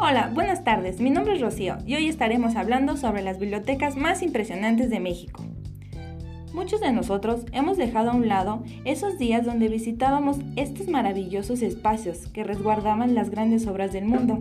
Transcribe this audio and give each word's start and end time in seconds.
Hola, 0.00 0.30
buenas 0.32 0.62
tardes. 0.62 1.00
Mi 1.00 1.10
nombre 1.10 1.34
es 1.34 1.40
Rocío 1.40 1.78
y 1.84 1.96
hoy 1.96 2.06
estaremos 2.06 2.54
hablando 2.54 2.96
sobre 2.96 3.20
las 3.20 3.40
bibliotecas 3.40 3.96
más 3.96 4.22
impresionantes 4.22 4.90
de 4.90 5.00
México. 5.00 5.42
Muchos 6.52 6.80
de 6.80 6.92
nosotros 6.92 7.44
hemos 7.50 7.76
dejado 7.76 8.12
a 8.12 8.14
un 8.14 8.28
lado 8.28 8.62
esos 8.84 9.18
días 9.18 9.44
donde 9.44 9.66
visitábamos 9.66 10.38
estos 10.54 10.86
maravillosos 10.86 11.62
espacios 11.62 12.28
que 12.28 12.44
resguardaban 12.44 13.16
las 13.16 13.30
grandes 13.30 13.66
obras 13.66 13.92
del 13.92 14.04
mundo. 14.04 14.40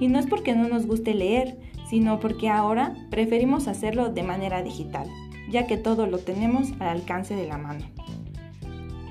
Y 0.00 0.08
no 0.08 0.18
es 0.18 0.26
porque 0.26 0.56
no 0.56 0.66
nos 0.66 0.88
guste 0.88 1.14
leer, 1.14 1.56
sino 1.88 2.18
porque 2.18 2.48
ahora 2.48 2.96
preferimos 3.08 3.68
hacerlo 3.68 4.08
de 4.08 4.24
manera 4.24 4.64
digital, 4.64 5.08
ya 5.48 5.68
que 5.68 5.76
todo 5.76 6.08
lo 6.08 6.18
tenemos 6.18 6.72
al 6.80 6.88
alcance 6.88 7.36
de 7.36 7.46
la 7.46 7.58
mano. 7.58 7.86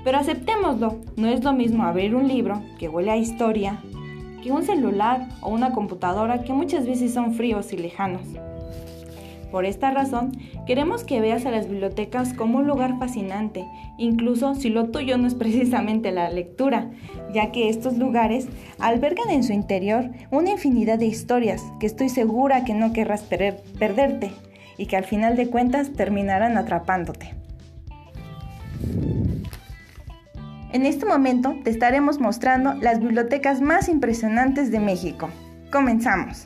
Pero 0.04 0.18
aceptémoslo, 0.18 1.00
no 1.16 1.26
es 1.26 1.42
lo 1.42 1.54
mismo 1.54 1.84
abrir 1.84 2.14
un 2.14 2.28
libro 2.28 2.62
que 2.78 2.90
huele 2.90 3.12
a 3.12 3.16
historia 3.16 3.80
que 4.46 4.52
un 4.52 4.62
celular 4.62 5.26
o 5.40 5.50
una 5.50 5.72
computadora 5.72 6.44
que 6.44 6.52
muchas 6.52 6.86
veces 6.86 7.12
son 7.12 7.34
fríos 7.34 7.72
y 7.72 7.78
lejanos. 7.78 8.22
Por 9.50 9.64
esta 9.64 9.90
razón, 9.90 10.32
queremos 10.66 11.02
que 11.02 11.20
veas 11.20 11.46
a 11.46 11.50
las 11.50 11.68
bibliotecas 11.68 12.32
como 12.32 12.58
un 12.58 12.66
lugar 12.66 12.96
fascinante, 12.98 13.66
incluso 13.98 14.54
si 14.54 14.68
lo 14.68 14.90
tuyo 14.90 15.18
no 15.18 15.26
es 15.26 15.34
precisamente 15.42 16.12
la 16.12 16.30
lectura, 16.30 16.90
ya 17.34 17.50
que 17.50 17.68
estos 17.68 17.98
lugares 17.98 18.46
albergan 18.78 19.30
en 19.30 19.42
su 19.42 19.52
interior 19.52 20.10
una 20.30 20.52
infinidad 20.52 21.00
de 21.00 21.06
historias 21.06 21.64
que 21.80 21.86
estoy 21.86 22.08
segura 22.08 22.64
que 22.64 22.74
no 22.74 22.92
querrás 22.92 23.22
perderte 23.22 24.30
y 24.78 24.86
que 24.86 24.96
al 24.96 25.04
final 25.04 25.34
de 25.34 25.48
cuentas 25.48 25.92
terminarán 25.92 26.56
atrapándote. 26.56 27.45
En 30.76 30.84
este 30.84 31.06
momento 31.06 31.56
te 31.64 31.70
estaremos 31.70 32.20
mostrando 32.20 32.74
las 32.74 33.00
bibliotecas 33.00 33.62
más 33.62 33.88
impresionantes 33.88 34.70
de 34.70 34.78
México. 34.78 35.30
Comenzamos. 35.72 36.44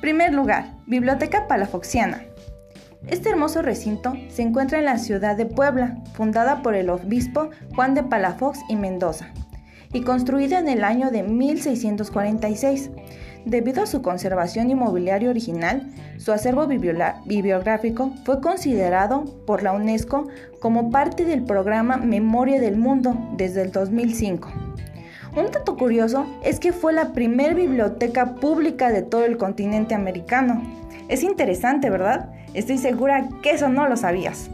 Primer 0.00 0.34
lugar, 0.34 0.72
Biblioteca 0.88 1.46
Palafoxiana. 1.46 2.24
Este 3.06 3.28
hermoso 3.28 3.62
recinto 3.62 4.14
se 4.28 4.42
encuentra 4.42 4.80
en 4.80 4.86
la 4.86 4.98
ciudad 4.98 5.36
de 5.36 5.46
Puebla, 5.46 5.98
fundada 6.14 6.62
por 6.62 6.74
el 6.74 6.90
obispo 6.90 7.50
Juan 7.76 7.94
de 7.94 8.02
Palafox 8.02 8.58
y 8.68 8.74
Mendoza, 8.74 9.32
y 9.92 10.02
construida 10.02 10.58
en 10.58 10.68
el 10.68 10.84
año 10.84 11.10
de 11.10 11.22
1646. 11.22 12.90
Debido 13.44 13.82
a 13.82 13.86
su 13.86 14.02
conservación 14.02 14.70
inmobiliaria 14.70 15.30
original, 15.30 15.90
su 16.18 16.32
acervo 16.32 16.66
bibliográfico 16.66 18.12
fue 18.24 18.40
considerado 18.40 19.24
por 19.46 19.62
la 19.62 19.72
UNESCO 19.72 20.28
como 20.60 20.90
parte 20.90 21.24
del 21.24 21.42
programa 21.42 21.96
Memoria 21.96 22.60
del 22.60 22.76
Mundo 22.76 23.16
desde 23.36 23.62
el 23.62 23.72
2005. 23.72 24.48
Un 25.36 25.50
dato 25.52 25.76
curioso 25.76 26.26
es 26.44 26.60
que 26.60 26.72
fue 26.72 26.92
la 26.92 27.12
primera 27.12 27.54
biblioteca 27.54 28.34
pública 28.34 28.90
de 28.90 29.02
todo 29.02 29.24
el 29.24 29.38
continente 29.38 29.94
americano. 29.94 30.62
Es 31.08 31.22
interesante, 31.22 31.88
¿verdad? 31.88 32.30
Estoy 32.52 32.78
segura 32.78 33.28
que 33.42 33.52
eso 33.52 33.68
no 33.68 33.88
lo 33.88 33.96
sabías. 33.96 34.50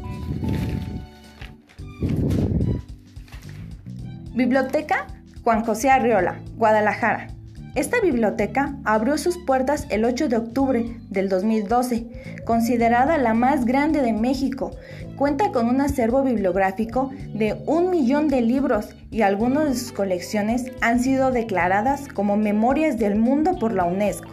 Biblioteca 4.34 5.06
Juan 5.46 5.64
José 5.64 5.90
Arriola, 5.90 6.40
Guadalajara. 6.56 7.28
Esta 7.76 8.00
biblioteca 8.00 8.74
abrió 8.82 9.16
sus 9.16 9.38
puertas 9.38 9.86
el 9.90 10.04
8 10.04 10.26
de 10.26 10.38
octubre 10.38 10.96
del 11.08 11.28
2012, 11.28 12.42
considerada 12.44 13.16
la 13.16 13.32
más 13.32 13.64
grande 13.64 14.02
de 14.02 14.12
México. 14.12 14.72
Cuenta 15.14 15.52
con 15.52 15.68
un 15.68 15.80
acervo 15.80 16.24
bibliográfico 16.24 17.12
de 17.32 17.62
un 17.66 17.90
millón 17.90 18.26
de 18.26 18.40
libros 18.40 18.96
y 19.12 19.22
algunas 19.22 19.68
de 19.68 19.76
sus 19.76 19.92
colecciones 19.92 20.64
han 20.80 20.98
sido 20.98 21.30
declaradas 21.30 22.08
como 22.08 22.36
Memorias 22.36 22.98
del 22.98 23.14
Mundo 23.14 23.56
por 23.56 23.72
la 23.72 23.84
UNESCO. 23.84 24.30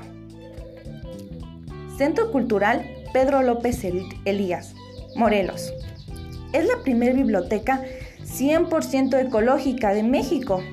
Centro 1.95 2.31
Cultural 2.31 2.89
Pedro 3.13 3.43
López 3.43 3.85
Elías, 4.25 4.73
Morelos. 5.15 5.75
Es 6.53 6.65
la 6.65 6.81
primera 6.83 7.13
biblioteca 7.13 7.83
100% 8.25 9.23
ecológica 9.23 9.93
de 9.93 10.01
México 10.01 10.63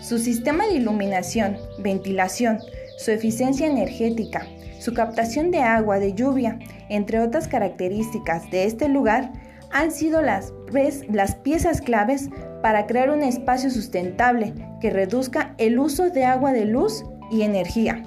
su 0.00 0.18
sistema 0.18 0.66
de 0.66 0.74
iluminación, 0.74 1.56
ventilación, 1.78 2.58
su 2.98 3.10
eficiencia 3.10 3.66
energética, 3.66 4.46
su 4.78 4.94
captación 4.94 5.50
de 5.50 5.60
agua 5.60 5.98
de 5.98 6.14
lluvia, 6.14 6.58
entre 6.88 7.20
otras 7.20 7.48
características 7.48 8.50
de 8.50 8.64
este 8.64 8.88
lugar, 8.88 9.32
han 9.70 9.92
sido 9.92 10.20
las, 10.22 10.52
piezas 11.42 11.80
claves 11.80 12.28
para 12.62 12.86
crear 12.86 13.10
un 13.10 13.22
espacio 13.22 13.70
sustentable 13.70 14.54
que 14.80 14.90
reduzca 14.90 15.54
el 15.58 15.78
uso 15.78 16.10
de 16.10 16.24
agua 16.24 16.52
de 16.52 16.64
luz 16.64 17.04
y 17.30 17.42
energía. 17.42 18.02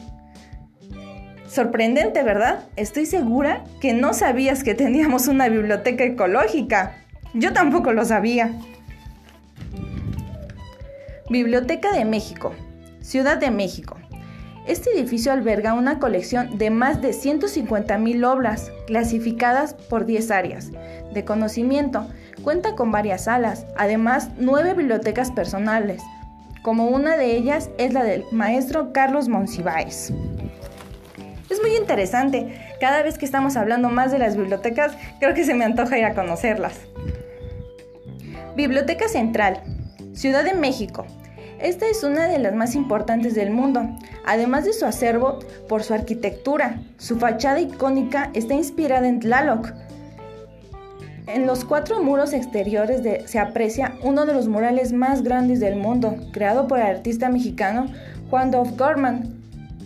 Sorprendente, 1.47 2.23
¿verdad? 2.23 2.65
Estoy 2.75 3.05
segura 3.05 3.63
que 3.79 3.93
no 3.93 4.13
sabías 4.13 4.63
que 4.63 4.73
teníamos 4.73 5.27
una 5.27 5.47
biblioteca 5.49 6.03
ecológica. 6.03 6.95
Yo 7.33 7.53
tampoco 7.53 7.93
lo 7.93 8.03
sabía. 8.03 8.51
Biblioteca 11.33 11.91
de 11.91 12.05
México, 12.05 12.53
Ciudad 13.01 13.38
de 13.38 13.49
México. 13.49 13.97
Este 14.67 14.91
edificio 14.91 15.31
alberga 15.31 15.73
una 15.73 15.97
colección 15.97 16.59
de 16.59 16.69
más 16.69 17.01
de 17.01 17.09
150.000 17.09 18.23
obras 18.27 18.71
clasificadas 18.85 19.73
por 19.73 20.05
10 20.05 20.29
áreas 20.29 20.69
de 21.11 21.25
conocimiento. 21.25 22.05
Cuenta 22.44 22.75
con 22.75 22.91
varias 22.91 23.23
salas, 23.23 23.66
además 23.75 24.29
nueve 24.38 24.75
bibliotecas 24.75 25.31
personales, 25.31 26.03
como 26.61 26.89
una 26.89 27.17
de 27.17 27.35
ellas 27.35 27.71
es 27.79 27.94
la 27.94 28.03
del 28.03 28.25
maestro 28.31 28.94
Carlos 28.94 29.27
Monsiváis. 29.27 30.13
Es 31.50 31.59
muy 31.63 31.75
interesante, 31.75 32.75
cada 32.79 33.01
vez 33.01 33.17
que 33.17 33.25
estamos 33.25 33.57
hablando 33.57 33.89
más 33.89 34.11
de 34.11 34.19
las 34.19 34.38
bibliotecas, 34.38 34.95
creo 35.19 35.33
que 35.33 35.45
se 35.45 35.55
me 35.55 35.65
antoja 35.65 35.97
ir 35.97 36.05
a 36.05 36.13
conocerlas. 36.13 36.79
Biblioteca 38.55 39.07
Central, 39.07 39.63
Ciudad 40.13 40.44
de 40.44 40.53
México, 40.53 41.07
esta 41.63 41.88
es 41.88 42.03
una 42.03 42.28
de 42.28 42.40
las 42.40 42.53
más 42.53 42.75
importantes 42.75 43.35
del 43.35 43.50
mundo, 43.50 43.88
además 44.25 44.66
de 44.66 44.74
su 44.74 44.85
acervo 44.85 45.40
por 45.69 45.81
su 45.81 45.94
arquitectura. 45.94 46.81
Su 46.97 47.18
fachada 47.18 47.62
icónica 47.62 48.31
está 48.34 48.53
inspirada 48.53 49.07
en 49.07 49.22
Tlaloc. 49.22 49.72
En 51.25 51.47
los 51.47 51.63
cuatro 51.63 52.03
muros 52.03 52.34
exteriores 52.34 53.01
se 53.29 53.40
aprecia 53.40 53.94
uno 54.03 54.25
de 54.25 54.34
los 54.34 54.50
murales 54.50 54.91
más 54.91 55.24
grandes 55.24 55.62
del 55.62 55.78
mundo, 55.78 56.18
creado 56.34 56.68
por 56.68 56.79
el 56.79 56.85
artista 56.85 57.29
mexicano 57.29 57.85
Juan 58.30 58.51
Dov 58.51 58.75
Gorman. 58.75 59.34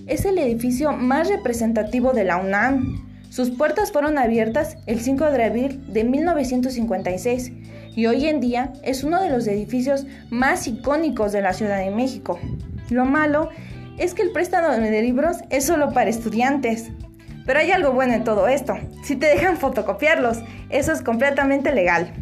Es 0.07 0.25
el 0.25 0.39
edificio 0.39 0.93
más 0.93 1.29
representativo 1.29 2.11
de 2.11 2.23
la 2.23 2.37
UNAM. 2.37 3.05
Sus 3.29 3.51
puertas 3.51 3.91
fueron 3.91 4.17
abiertas 4.17 4.77
el 4.87 4.99
5 4.99 5.29
de 5.29 5.43
abril 5.43 5.93
de 5.93 6.03
1956 6.05 7.51
y 7.97 8.05
hoy 8.05 8.27
en 8.27 8.39
día 8.39 8.73
es 8.83 9.03
uno 9.03 9.19
de 9.23 9.31
los 9.31 9.47
edificios 9.47 10.05
más 10.29 10.67
icónicos 10.67 11.31
de 11.31 11.41
la 11.41 11.53
Ciudad 11.53 11.79
de 11.79 11.89
México. 11.89 12.39
Lo 12.91 13.05
malo 13.05 13.49
es 13.97 14.13
que 14.13 14.21
el 14.21 14.31
préstamo 14.31 14.69
de 14.69 15.01
libros 15.01 15.37
es 15.49 15.65
solo 15.65 15.91
para 15.93 16.11
estudiantes. 16.11 16.91
Pero 17.47 17.59
hay 17.59 17.71
algo 17.71 17.93
bueno 17.93 18.13
en 18.13 18.23
todo 18.23 18.47
esto. 18.47 18.75
Si 19.03 19.15
te 19.15 19.25
dejan 19.25 19.57
fotocopiarlos, 19.57 20.37
eso 20.69 20.91
es 20.91 21.01
completamente 21.01 21.73
legal. 21.73 22.13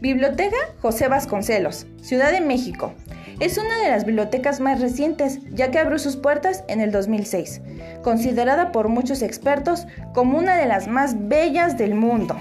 Biblioteca 0.00 0.56
José 0.80 1.06
Vasconcelos, 1.06 1.86
Ciudad 2.02 2.32
de 2.32 2.40
México. 2.40 2.94
Es 3.38 3.58
una 3.58 3.78
de 3.78 3.90
las 3.90 4.04
bibliotecas 4.04 4.58
más 4.58 4.80
recientes, 4.80 5.38
ya 5.52 5.70
que 5.70 5.78
abrió 5.78 6.00
sus 6.00 6.16
puertas 6.16 6.64
en 6.66 6.80
el 6.80 6.90
2006, 6.90 7.60
considerada 8.02 8.72
por 8.72 8.88
muchos 8.88 9.22
expertos 9.22 9.86
como 10.12 10.36
una 10.36 10.56
de 10.56 10.66
las 10.66 10.88
más 10.88 11.28
bellas 11.28 11.78
del 11.78 11.94
mundo. 11.94 12.36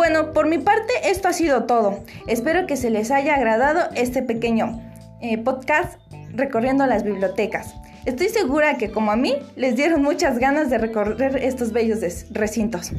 Bueno, 0.00 0.32
por 0.32 0.48
mi 0.48 0.56
parte 0.56 0.94
esto 1.04 1.28
ha 1.28 1.34
sido 1.34 1.64
todo. 1.64 2.02
Espero 2.26 2.66
que 2.66 2.78
se 2.78 2.88
les 2.88 3.10
haya 3.10 3.34
agradado 3.34 3.90
este 3.94 4.22
pequeño 4.22 4.80
eh, 5.20 5.36
podcast 5.36 6.00
recorriendo 6.32 6.86
las 6.86 7.04
bibliotecas. 7.04 7.74
Estoy 8.06 8.30
segura 8.30 8.78
que 8.78 8.90
como 8.90 9.12
a 9.12 9.16
mí 9.16 9.36
les 9.56 9.76
dieron 9.76 10.00
muchas 10.00 10.38
ganas 10.38 10.70
de 10.70 10.78
recorrer 10.78 11.36
estos 11.44 11.72
bellos 11.72 11.98
recintos. 12.30 12.92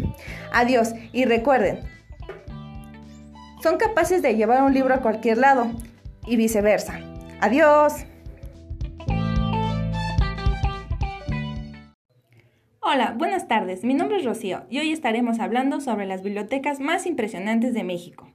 Adiós 0.54 0.94
y 1.12 1.26
recuerden, 1.26 1.80
son 3.64 3.78
capaces 3.78 4.22
de 4.22 4.36
llevar 4.36 4.62
un 4.62 4.76
libro 4.76 4.94
a 4.94 5.02
cualquier 5.02 5.40
lado 5.40 5.72
y 6.28 6.36
viceversa. 6.36 7.00
Adiós. 7.40 8.06
Hola, 12.94 13.16
buenas 13.18 13.48
tardes. 13.48 13.86
Mi 13.86 13.94
nombre 13.94 14.18
es 14.18 14.26
Rocío 14.26 14.64
y 14.70 14.80
hoy 14.80 14.92
estaremos 14.92 15.40
hablando 15.40 15.80
sobre 15.80 16.06
las 16.06 16.24
bibliotecas 16.24 16.82
más 16.82 17.06
impresionantes 17.06 17.74
de 17.74 17.86
México. 17.86 18.28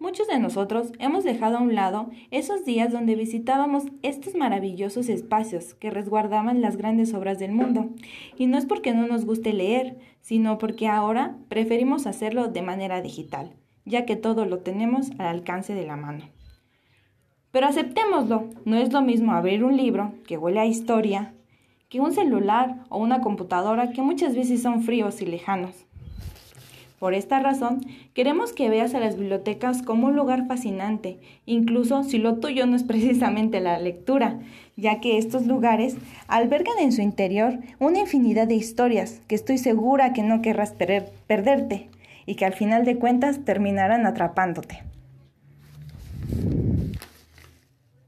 Muchos 0.00 0.26
de 0.26 0.40
nosotros 0.40 0.90
hemos 0.98 1.22
dejado 1.22 1.58
a 1.58 1.60
un 1.60 1.76
lado 1.76 2.10
esos 2.32 2.64
días 2.64 2.90
donde 2.90 3.14
visitábamos 3.14 3.84
estos 4.02 4.34
maravillosos 4.34 5.08
espacios 5.08 5.74
que 5.74 5.92
resguardaban 5.92 6.62
las 6.62 6.76
grandes 6.76 7.14
obras 7.14 7.38
del 7.38 7.52
mundo. 7.52 7.90
Y 8.36 8.48
no 8.48 8.58
es 8.58 8.66
porque 8.66 8.92
no 8.92 9.06
nos 9.06 9.24
guste 9.24 9.52
leer, 9.52 9.98
sino 10.20 10.58
porque 10.58 10.88
ahora 10.88 11.36
preferimos 11.48 12.08
hacerlo 12.08 12.48
de 12.48 12.62
manera 12.62 13.02
digital, 13.02 13.54
ya 13.84 14.04
que 14.04 14.16
todo 14.16 14.46
lo 14.46 14.58
tenemos 14.58 15.12
al 15.12 15.26
alcance 15.26 15.76
de 15.76 15.86
la 15.86 15.94
mano. 15.94 16.28
Pero 17.52 17.68
aceptémoslo, 17.68 18.50
no 18.64 18.76
es 18.78 18.92
lo 18.92 19.00
mismo 19.00 19.30
abrir 19.30 19.62
un 19.62 19.76
libro 19.76 20.12
que 20.26 20.38
huele 20.38 20.58
a 20.58 20.66
historia 20.66 21.33
un 22.00 22.12
celular 22.12 22.84
o 22.88 22.98
una 22.98 23.20
computadora 23.20 23.90
que 23.90 24.02
muchas 24.02 24.34
veces 24.34 24.62
son 24.62 24.82
fríos 24.82 25.20
y 25.22 25.26
lejanos. 25.26 25.84
Por 26.98 27.12
esta 27.12 27.38
razón, 27.40 27.80
queremos 28.14 28.52
que 28.52 28.70
veas 28.70 28.94
a 28.94 28.98
las 29.00 29.18
bibliotecas 29.18 29.82
como 29.82 30.06
un 30.06 30.16
lugar 30.16 30.46
fascinante, 30.46 31.18
incluso 31.44 32.02
si 32.02 32.18
lo 32.18 32.36
tuyo 32.36 32.66
no 32.66 32.76
es 32.76 32.82
precisamente 32.84 33.60
la 33.60 33.78
lectura, 33.78 34.38
ya 34.76 35.00
que 35.00 35.18
estos 35.18 35.46
lugares 35.46 35.96
albergan 36.28 36.78
en 36.78 36.92
su 36.92 37.02
interior 37.02 37.58
una 37.78 38.00
infinidad 38.00 38.48
de 38.48 38.54
historias 38.54 39.20
que 39.26 39.34
estoy 39.34 39.58
segura 39.58 40.12
que 40.12 40.22
no 40.22 40.40
querrás 40.40 40.72
perderte 40.72 41.90
y 42.26 42.36
que 42.36 42.46
al 42.46 42.54
final 42.54 42.84
de 42.84 42.96
cuentas 42.96 43.44
terminarán 43.44 44.06
atrapándote. 44.06 44.93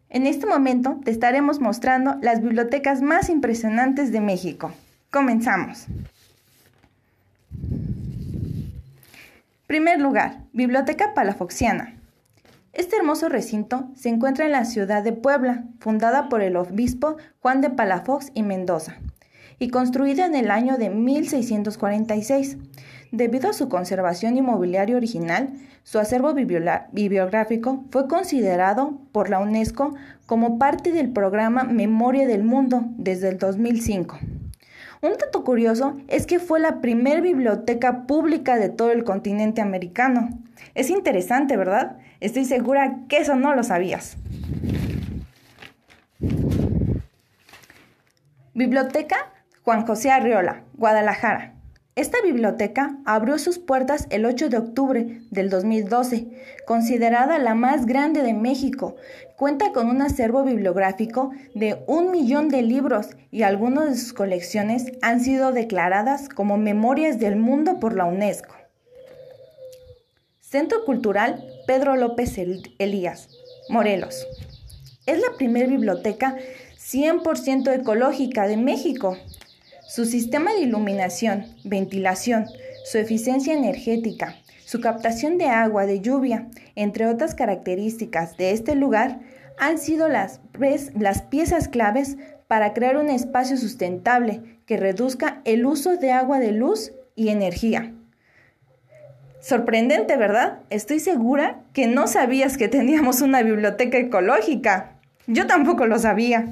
En 0.09 0.27
este 0.27 0.47
momento 0.47 1.01
te 1.05 1.11
estaremos 1.11 1.61
mostrando 1.61 2.17
las 2.23 2.41
bibliotecas 2.41 3.03
más 3.03 3.29
impresionantes 3.29 4.13
de 4.13 4.21
México. 4.21 4.73
Comenzamos. 5.11 5.87
Primer 9.67 10.01
lugar, 10.01 10.43
Biblioteca 10.53 11.13
Palafoxiana. 11.13 11.95
Este 12.73 12.97
hermoso 12.97 13.29
recinto 13.29 13.89
se 13.97 14.11
encuentra 14.11 14.45
en 14.45 14.53
la 14.53 14.65
ciudad 14.65 15.03
de 15.03 15.13
Puebla, 15.13 15.65
fundada 15.81 16.29
por 16.29 16.41
el 16.41 16.57
obispo 16.57 17.17
Juan 17.41 17.61
de 17.61 17.71
Palafox 17.71 18.31
y 18.35 18.43
Mendoza, 18.43 18.99
y 19.59 19.71
construida 19.71 20.27
en 20.27 20.37
el 20.37 20.51
año 20.51 20.77
de 20.77 20.91
1646. 20.91 22.59
Debido 23.13 23.51
a 23.51 23.53
su 23.53 23.69
conservación 23.69 24.37
inmobiliaria 24.37 24.97
original, 24.97 25.55
su 25.85 25.99
acervo 25.99 26.35
bibliográfico 26.35 27.85
fue 27.91 28.09
considerado 28.09 28.99
por 29.13 29.31
la 29.31 29.39
UNESCO 29.39 29.95
como 30.27 30.59
parte 30.59 30.93
del 30.93 31.11
programa 31.13 31.65
Memoria 31.65 32.27
del 32.27 32.43
Mundo 32.43 32.85
desde 32.97 33.29
el 33.29 33.39
2005. 33.39 34.19
Un 35.03 35.13
dato 35.13 35.45
curioso 35.45 35.97
es 36.09 36.27
que 36.27 36.39
fue 36.39 36.59
la 36.59 36.81
primera 36.81 37.21
biblioteca 37.21 38.07
pública 38.07 38.57
de 38.57 38.71
todo 38.71 38.91
el 38.91 39.05
continente 39.05 39.61
americano. 39.61 40.31
Es 40.75 40.91
interesante, 40.91 41.57
¿verdad? 41.57 41.99
Estoy 42.21 42.45
segura 42.45 43.01
que 43.09 43.19
eso 43.19 43.37
no 43.37 43.55
lo 43.55 43.63
sabías. 43.63 44.17
Biblioteca 48.55 49.17
Juan 49.63 49.87
José 49.87 50.11
Arriola, 50.11 50.63
Guadalajara. 50.75 51.56
Esta 51.97 52.19
biblioteca 52.21 52.99
abrió 53.07 53.39
sus 53.39 53.59
puertas 53.59 54.07
el 54.11 54.27
8 54.27 54.51
de 54.51 54.59
octubre 54.59 55.23
del 55.31 55.49
2012, 55.49 56.27
considerada 56.67 57.39
la 57.39 57.55
más 57.55 57.87
grande 57.87 58.23
de 58.23 58.35
México. 58.35 58.97
Cuenta 59.35 59.73
con 59.73 59.89
un 59.89 60.03
acervo 60.03 60.45
bibliográfico 60.45 61.31
de 61.55 61.83
un 61.87 62.11
millón 62.11 62.51
de 62.51 62.61
libros 62.61 63.17
y 63.31 63.45
algunas 63.45 63.89
de 63.89 63.97
sus 63.97 64.13
colecciones 64.13 64.93
han 65.01 65.21
sido 65.21 65.53
declaradas 65.53 66.29
como 66.29 66.59
Memorias 66.59 67.19
del 67.19 67.37
Mundo 67.37 67.81
por 67.81 67.97
la 67.97 68.05
UNESCO. 68.05 68.55
Centro 70.41 70.85
Cultural 70.85 71.43
Pedro 71.67 71.97
López 71.97 72.37
Elías, 72.79 73.31
Morelos. 73.71 74.27
Es 75.07 75.19
la 75.19 75.35
primera 75.39 75.67
biblioteca 75.67 76.37
100% 76.79 77.73
ecológica 77.73 78.47
de 78.47 78.59
México. 78.59 79.17
Su 79.89 80.05
sistema 80.05 80.53
de 80.53 80.63
iluminación, 80.63 81.47
ventilación, 81.65 82.47
su 82.85 82.99
eficiencia 82.99 83.55
energética, 83.55 84.35
su 84.65 84.81
captación 84.81 85.39
de 85.39 85.47
agua 85.47 85.87
de 85.87 86.01
lluvia, 86.01 86.49
entre 86.75 87.07
otras 87.07 87.37
características 87.37 88.37
de 88.37 88.51
este 88.51 88.75
lugar, 88.75 89.21
han 89.59 89.79
sido 89.79 90.09
las, 90.09 90.41
piezas 91.31 91.69
claves 91.69 92.17
para 92.49 92.75
crear 92.75 92.97
un 92.97 93.09
espacio 93.09 93.57
sustentable 93.57 94.59
que 94.67 94.77
reduzca 94.77 95.41
el 95.45 95.65
uso 95.65 95.97
de 95.97 96.11
agua 96.11 96.41
de 96.41 96.51
luz 96.51 96.93
y 97.15 97.29
energía. 97.29 97.95
Sorprendente, 99.41 100.17
¿verdad? 100.17 100.59
Estoy 100.69 100.99
segura 100.99 101.61
que 101.73 101.87
no 101.87 102.09
sabías 102.09 102.59
que 102.59 102.67
teníamos 102.67 103.21
una 103.21 103.43
biblioteca 103.43 103.99
ecológica. 103.99 104.97
Yo 105.29 105.47
tampoco 105.47 105.87
lo 105.87 106.01
sabía. 106.01 106.49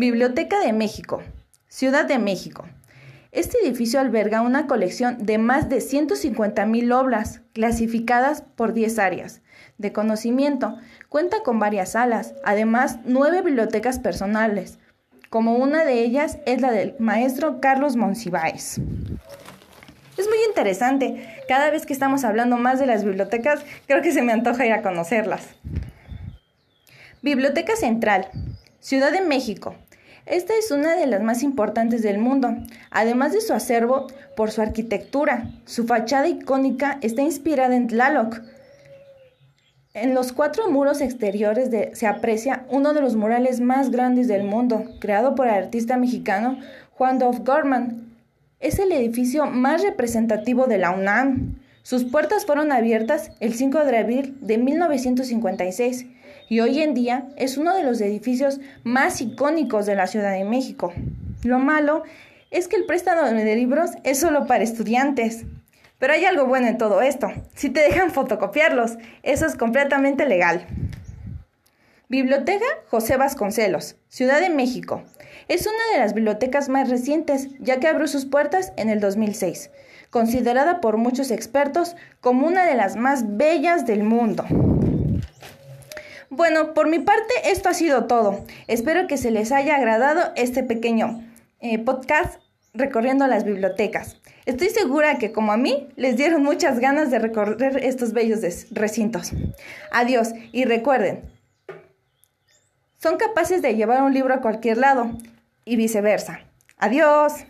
Biblioteca 0.00 0.58
de 0.60 0.72
México, 0.72 1.22
Ciudad 1.68 2.06
de 2.06 2.18
México. 2.18 2.64
Este 3.32 3.58
edificio 3.62 4.00
alberga 4.00 4.40
una 4.40 4.66
colección 4.66 5.26
de 5.26 5.36
más 5.36 5.68
de 5.68 5.76
150.000 5.76 6.94
obras 6.94 7.42
clasificadas 7.52 8.40
por 8.40 8.72
10 8.72 8.98
áreas 8.98 9.42
de 9.76 9.92
conocimiento. 9.92 10.78
Cuenta 11.10 11.42
con 11.42 11.58
varias 11.58 11.92
salas, 11.92 12.32
además 12.44 13.00
nueve 13.04 13.42
bibliotecas 13.42 13.98
personales, 13.98 14.78
como 15.28 15.56
una 15.56 15.84
de 15.84 16.02
ellas 16.02 16.38
es 16.46 16.62
la 16.62 16.72
del 16.72 16.96
maestro 16.98 17.60
Carlos 17.60 17.96
Monsiváis. 17.96 18.80
Es 20.16 20.26
muy 20.26 20.38
interesante. 20.48 21.42
Cada 21.46 21.68
vez 21.70 21.84
que 21.84 21.92
estamos 21.92 22.24
hablando 22.24 22.56
más 22.56 22.80
de 22.80 22.86
las 22.86 23.04
bibliotecas, 23.04 23.66
creo 23.86 24.00
que 24.00 24.12
se 24.12 24.22
me 24.22 24.32
antoja 24.32 24.64
ir 24.64 24.72
a 24.72 24.80
conocerlas. 24.80 25.46
Biblioteca 27.20 27.76
Central, 27.76 28.28
Ciudad 28.80 29.12
de 29.12 29.20
México. 29.20 29.76
Esta 30.30 30.54
es 30.56 30.70
una 30.70 30.94
de 30.94 31.08
las 31.08 31.22
más 31.22 31.42
importantes 31.42 32.02
del 32.02 32.18
mundo. 32.18 32.54
Además 32.92 33.32
de 33.32 33.40
su 33.40 33.52
acervo, 33.52 34.06
por 34.36 34.52
su 34.52 34.62
arquitectura, 34.62 35.50
su 35.64 35.88
fachada 35.88 36.28
icónica 36.28 36.98
está 37.00 37.22
inspirada 37.22 37.74
en 37.74 37.88
Tlaloc. 37.88 38.40
En 39.92 40.14
los 40.14 40.32
cuatro 40.32 40.70
muros 40.70 41.00
exteriores 41.00 41.70
se 41.98 42.06
aprecia 42.06 42.64
uno 42.68 42.94
de 42.94 43.00
los 43.00 43.16
murales 43.16 43.58
más 43.58 43.90
grandes 43.90 44.28
del 44.28 44.44
mundo, 44.44 44.84
creado 45.00 45.34
por 45.34 45.48
el 45.48 45.54
artista 45.54 45.96
mexicano 45.96 46.60
Juan 46.92 47.18
Dov 47.18 47.44
Gorman. 47.44 48.14
Es 48.60 48.78
el 48.78 48.92
edificio 48.92 49.46
más 49.46 49.82
representativo 49.82 50.68
de 50.68 50.78
la 50.78 50.92
UNAM. 50.92 51.56
Sus 51.82 52.04
puertas 52.04 52.46
fueron 52.46 52.70
abiertas 52.70 53.32
el 53.40 53.54
5 53.54 53.84
de 53.84 53.98
abril 53.98 54.38
de 54.42 54.58
1956 54.58 56.06
y 56.50 56.58
hoy 56.58 56.82
en 56.82 56.94
día 56.94 57.28
es 57.36 57.56
uno 57.56 57.76
de 57.76 57.84
los 57.84 58.00
edificios 58.00 58.58
más 58.82 59.20
icónicos 59.20 59.86
de 59.86 59.94
la 59.94 60.08
Ciudad 60.08 60.32
de 60.32 60.44
México. 60.44 60.92
Lo 61.44 61.60
malo 61.60 62.02
es 62.50 62.66
que 62.66 62.74
el 62.74 62.86
préstamo 62.86 63.22
de 63.22 63.54
libros 63.54 63.92
es 64.02 64.18
solo 64.18 64.48
para 64.48 64.64
estudiantes. 64.64 65.44
Pero 66.00 66.12
hay 66.12 66.24
algo 66.24 66.46
bueno 66.46 66.66
en 66.66 66.76
todo 66.76 67.02
esto. 67.02 67.28
Si 67.54 67.70
te 67.70 67.80
dejan 67.80 68.10
fotocopiarlos, 68.10 68.98
eso 69.22 69.46
es 69.46 69.54
completamente 69.54 70.26
legal. 70.26 70.66
Biblioteca 72.08 72.66
José 72.88 73.16
Vasconcelos, 73.16 73.94
Ciudad 74.08 74.40
de 74.40 74.50
México. 74.50 75.04
Es 75.46 75.68
una 75.68 75.92
de 75.92 76.00
las 76.00 76.14
bibliotecas 76.14 76.68
más 76.68 76.90
recientes, 76.90 77.46
ya 77.60 77.78
que 77.78 77.86
abrió 77.86 78.08
sus 78.08 78.26
puertas 78.26 78.72
en 78.76 78.90
el 78.90 78.98
2006, 78.98 79.70
considerada 80.10 80.80
por 80.80 80.96
muchos 80.96 81.30
expertos 81.30 81.94
como 82.20 82.48
una 82.48 82.66
de 82.66 82.74
las 82.74 82.96
más 82.96 83.36
bellas 83.36 83.86
del 83.86 84.02
mundo. 84.02 84.44
Bueno, 86.30 86.74
por 86.74 86.88
mi 86.88 87.00
parte 87.00 87.34
esto 87.46 87.68
ha 87.68 87.74
sido 87.74 88.04
todo. 88.04 88.44
Espero 88.68 89.08
que 89.08 89.16
se 89.16 89.32
les 89.32 89.50
haya 89.50 89.74
agradado 89.74 90.30
este 90.36 90.62
pequeño 90.62 91.24
eh, 91.58 91.80
podcast 91.80 92.40
recorriendo 92.72 93.26
las 93.26 93.42
bibliotecas. 93.42 94.16
Estoy 94.46 94.68
segura 94.68 95.18
que 95.18 95.32
como 95.32 95.50
a 95.50 95.56
mí 95.56 95.88
les 95.96 96.16
dieron 96.16 96.44
muchas 96.44 96.78
ganas 96.78 97.10
de 97.10 97.18
recorrer 97.18 97.84
estos 97.84 98.12
bellos 98.12 98.66
recintos. 98.70 99.32
Adiós 99.90 100.30
y 100.52 100.66
recuerden, 100.66 101.28
son 102.98 103.16
capaces 103.16 103.60
de 103.60 103.74
llevar 103.74 104.04
un 104.04 104.14
libro 104.14 104.32
a 104.32 104.40
cualquier 104.40 104.78
lado 104.78 105.10
y 105.64 105.74
viceversa. 105.74 106.42
Adiós. 106.78 107.44